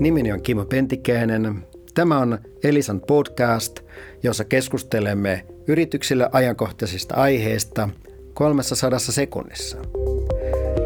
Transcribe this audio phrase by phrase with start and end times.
[0.00, 1.66] Nimeni on Kimmo Pentikäinen.
[1.94, 3.80] Tämä on Elisan podcast,
[4.22, 7.88] jossa keskustelemme yrityksille ajankohtaisista aiheista
[8.34, 9.78] 300 sekunnissa.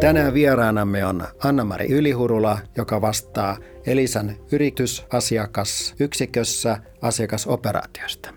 [0.00, 8.30] Tänään vieraanamme on Anna-Mari Ylihurula, joka vastaa Elisan yritysasiakasyksikössä asiakasoperaatiosta.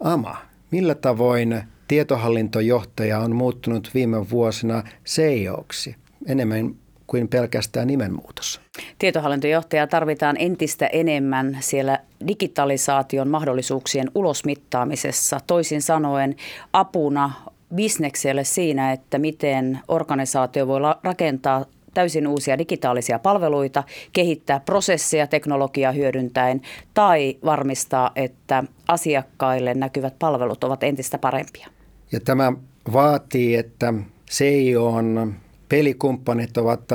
[0.00, 0.36] Ama,
[0.70, 6.74] millä tavoin tietohallintojohtaja on muuttunut viime vuosina CEOksi enemmän
[7.12, 8.60] kuin pelkästään nimenmuutos?
[8.98, 11.98] Tietohallintojohtajaa tarvitaan entistä enemmän siellä
[12.28, 15.40] digitalisaation mahdollisuuksien ulosmittaamisessa.
[15.46, 16.36] Toisin sanoen
[16.72, 17.30] apuna
[17.74, 26.60] bisnekselle siinä, että miten organisaatio voi rakentaa täysin uusia digitaalisia palveluita, kehittää prosesseja teknologiaa hyödyntäen
[26.94, 31.68] tai varmistaa, että asiakkaille näkyvät palvelut ovat entistä parempia.
[32.12, 32.52] Ja tämä
[32.92, 33.94] vaatii, että
[34.30, 35.34] CIOn
[35.72, 36.88] pelikumppanit ovat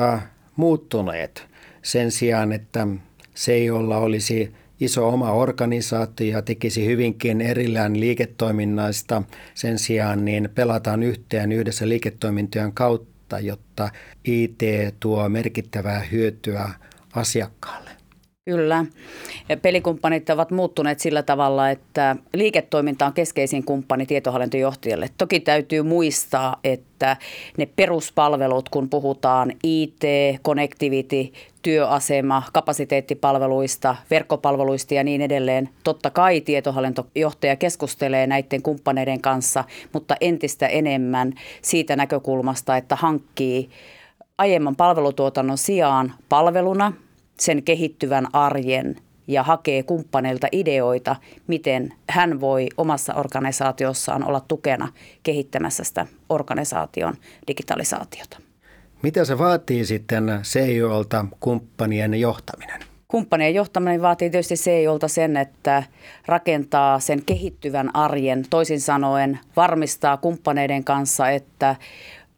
[0.56, 1.48] muuttuneet
[1.82, 2.88] sen sijaan, että
[3.36, 9.24] CIOlla olisi iso oma organisaatio ja tekisi hyvinkin erillään liiketoiminnasta.
[9.54, 13.90] Sen sijaan niin pelataan yhteen yhdessä liiketoimintojen kautta, jotta
[14.24, 14.62] IT
[15.00, 16.70] tuo merkittävää hyötyä
[17.16, 17.87] asiakkaalle.
[18.48, 18.86] Kyllä.
[19.62, 25.10] Pelikumppanit ovat muuttuneet sillä tavalla, että liiketoiminta on keskeisin kumppani tietohallintojohtajalle.
[25.18, 27.18] Toki täytyy muistaa, että
[27.58, 30.02] ne peruspalvelut, kun puhutaan IT,
[30.44, 35.70] connectivity, työasema, kapasiteettipalveluista, verkkopalveluista ja niin edelleen.
[35.84, 43.70] Totta kai tietohallintojohtaja keskustelee näiden kumppaneiden kanssa, mutta entistä enemmän siitä näkökulmasta, että hankkii
[44.38, 46.94] aiemman palvelutuotannon sijaan palveluna–
[47.40, 48.96] sen kehittyvän arjen
[49.28, 51.16] ja hakee kumppaneilta ideoita,
[51.48, 54.88] miten hän voi omassa organisaatiossaan olla tukena
[55.24, 57.14] kehittämässä sitä organisaation
[57.48, 58.38] digitalisaatiota.
[59.04, 62.82] Mitä se vaatii sitten CEOlta kumppanien johtaminen?
[63.08, 65.84] Kumppanien johtaminen vaatii tietysti CEOlta sen, että
[66.26, 71.76] rakentaa sen kehittyvän arjen, toisin sanoen varmistaa kumppaneiden kanssa, että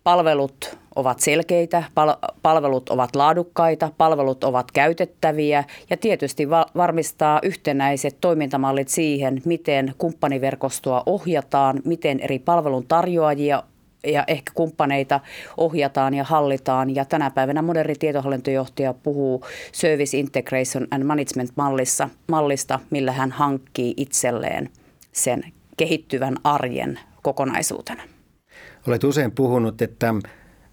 [0.04, 8.18] palvelut ovat selkeitä, pal- palvelut ovat laadukkaita, palvelut ovat käytettäviä ja tietysti va- varmistaa yhtenäiset
[8.22, 13.64] toimintamallit siihen, miten kumppaniverkostoa ohjataan, miten eri palvelun tarjoajia
[14.04, 15.20] ja ehkä kumppaneita
[15.58, 16.96] ohjataan ja hallitaan.
[16.96, 23.94] Ja tänä päivänä moderni tietohallintojohtaja puhuu Service Integration and Management mallissa, mallista, millä hän hankkii
[23.98, 24.70] itselleen
[25.12, 25.44] sen
[25.78, 28.04] kehittyvän arjen kokonaisuutena.
[28.88, 30.14] Olet usein puhunut, että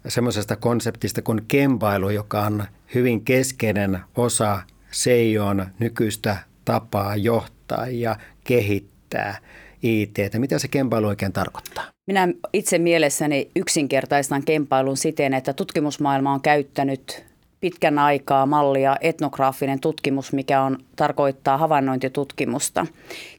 [0.07, 2.63] semmoisesta konseptistä kuin kempailu, joka on
[2.95, 9.37] hyvin keskeinen osa Seijon nykyistä tapaa johtaa ja kehittää
[9.83, 10.17] IT.
[10.37, 11.83] Mitä se kempailu oikein tarkoittaa?
[12.07, 17.25] Minä itse mielessäni yksinkertaistan kempailun siten, että tutkimusmaailma on käyttänyt
[17.67, 22.85] pitkän aikaa mallia etnograafinen tutkimus, mikä on, tarkoittaa havainnointitutkimusta.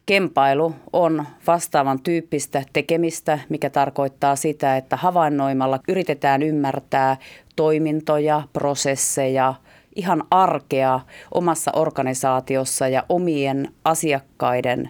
[0.05, 7.17] Kempailu on vastaavan tyyppistä tekemistä, mikä tarkoittaa sitä, että havainnoimalla yritetään ymmärtää
[7.55, 9.53] toimintoja, prosesseja,
[9.95, 10.99] ihan arkea
[11.33, 14.89] omassa organisaatiossa ja omien asiakkaiden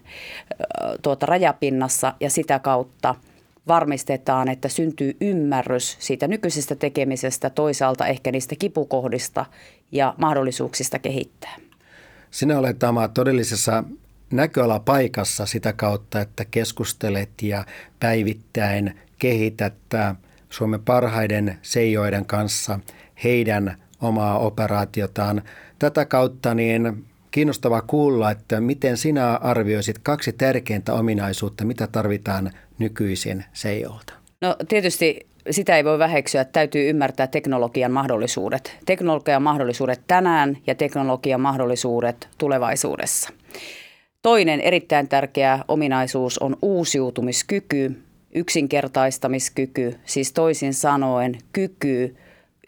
[1.02, 3.16] tuota, rajapinnassa ja sitä kautta–
[3.70, 9.46] varmistetaan, että syntyy ymmärrys siitä nykyisestä tekemisestä, toisaalta ehkä niistä kipukohdista
[9.92, 11.56] ja mahdollisuuksista kehittää.
[12.32, 13.84] Sinä olet tämä todellisessa
[14.32, 17.66] näköalapaikassa sitä kautta, että keskustelet ja
[18.00, 19.74] päivittäin kehität
[20.50, 22.80] Suomen parhaiden seijoiden kanssa
[23.24, 25.42] heidän omaa operaatiotaan.
[25.80, 33.46] Tätä kautta niin kiinnostavaa kuulla, että miten sinä arvioisit kaksi tärkeintä ominaisuutta, mitä tarvitaan nykyisin
[33.54, 34.14] CEOlta?
[34.42, 38.78] No tietysti sitä ei voi väheksyä, että täytyy ymmärtää teknologian mahdollisuudet.
[38.86, 43.30] Teknologian mahdollisuudet tänään ja teknologian mahdollisuudet tulevaisuudessa.
[44.22, 48.02] Toinen erittäin tärkeä ominaisuus on uusiutumiskyky,
[48.36, 52.16] yksinkertaistamiskyky, siis toisin sanoen kyky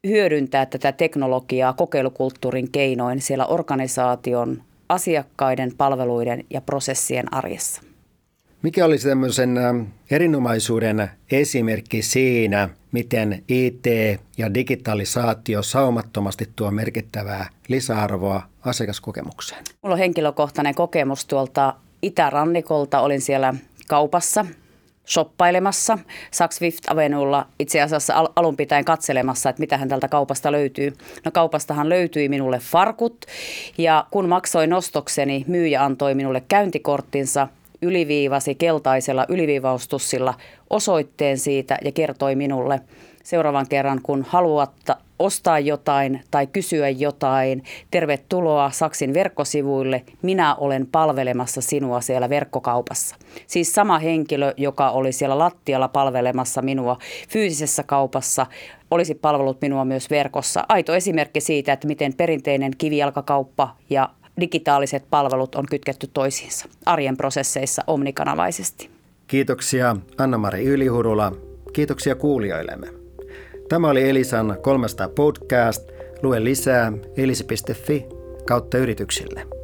[0.08, 7.82] hyödyntää tätä teknologiaa kokeilukulttuurin keinoin siellä organisaation asiakkaiden, palveluiden ja prosessien arjessa.
[8.62, 9.60] Mikä olisi tämmöisen
[10.12, 13.86] erinomaisuuden esimerkki siinä, miten IT
[14.38, 19.64] ja digitalisaatio saumattomasti tuo merkittävää lisäarvoa asiakaskokemukseen?
[19.84, 23.00] Mulla on henkilökohtainen kokemus tuolta itärannikolta.
[23.00, 23.54] Olin siellä
[23.88, 24.46] kaupassa
[25.08, 25.98] shoppailemassa
[26.32, 30.94] Saks Fifth Avenuella itse asiassa al- alun pitäen katselemassa, että mitä hän tältä kaupasta löytyy.
[31.26, 33.26] No kaupastahan löytyi minulle farkut
[33.78, 37.48] ja kun maksoin nostokseni, myyjä antoi minulle käyntikorttinsa–
[37.82, 40.34] yliviivasi keltaisella yliviivaustussilla
[40.70, 42.82] osoitteen siitä ja kertoi minulle
[43.24, 44.72] seuraavan kerran, kun haluat
[45.20, 53.16] ostaa jotain tai kysyä jotain, tervetuloa Saksin verkkosivuille, minä olen palvelemassa sinua siellä verkkokaupassa.
[53.48, 56.98] Siis sama henkilö, joka oli siellä lattialla palvelemassa minua
[57.30, 58.46] fyysisessä kaupassa,
[58.92, 60.64] olisi palvelut minua myös verkossa.
[60.70, 67.84] Aito esimerkki siitä, että miten perinteinen kivijalkakauppa ja digitaaliset palvelut on kytketty toisiinsa arjen prosesseissa
[67.88, 68.90] omnikanavaisesti.
[69.28, 71.32] Kiitoksia Anna-Mari Ylihurula.
[71.74, 72.88] Kiitoksia kuulijoillemme.
[73.70, 75.92] Tämä oli Elisan 300 podcast.
[76.24, 78.06] Lue lisää elisi.fi
[78.46, 79.61] kautta yrityksille.